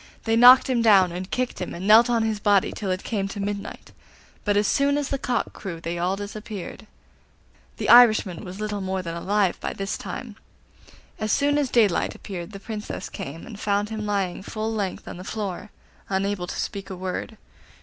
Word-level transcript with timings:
They 0.23 0.35
knocked 0.35 0.67
him 0.67 0.81
down, 0.81 1.11
and 1.11 1.29
kicked 1.29 1.61
him, 1.61 1.75
and 1.75 1.85
knelt 1.87 2.09
on 2.09 2.23
his 2.23 2.39
body 2.39 2.71
till 2.71 2.89
it 2.89 3.03
came 3.03 3.27
to 3.27 3.39
midnight; 3.39 3.91
but 4.43 4.57
as 4.57 4.65
soon 4.65 4.97
as 4.97 5.09
the 5.09 5.19
cock 5.19 5.53
crew 5.53 5.79
they 5.79 5.99
all 5.99 6.15
disappeared. 6.15 6.87
The 7.77 7.87
Irishman 7.87 8.43
was 8.43 8.59
little 8.59 8.81
more 8.81 9.03
than 9.03 9.13
alive 9.15 9.59
by 9.59 9.73
this 9.73 9.99
time. 9.99 10.37
As 11.19 11.31
soon 11.31 11.55
as 11.59 11.69
daylight 11.69 12.15
appeared 12.15 12.51
the 12.51 12.59
Princess 12.59 13.09
came, 13.09 13.45
and 13.45 13.59
found 13.59 13.89
him 13.89 14.07
lying 14.07 14.41
full 14.41 14.73
length 14.73 15.07
on 15.07 15.17
the 15.17 15.23
floor, 15.23 15.69
unable 16.09 16.47
to 16.47 16.59
speak 16.59 16.89
a 16.89 16.95
word. 16.95 17.37